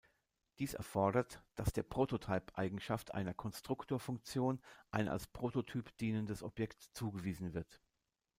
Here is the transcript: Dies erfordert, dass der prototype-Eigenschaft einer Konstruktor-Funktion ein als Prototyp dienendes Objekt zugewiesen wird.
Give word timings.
Dies 0.57 0.73
erfordert, 0.73 1.43
dass 1.53 1.73
der 1.73 1.83
prototype-Eigenschaft 1.83 3.13
einer 3.13 3.35
Konstruktor-Funktion 3.35 4.59
ein 4.89 5.07
als 5.07 5.27
Prototyp 5.27 5.95
dienendes 5.97 6.41
Objekt 6.41 6.81
zugewiesen 6.95 7.53
wird. 7.53 7.79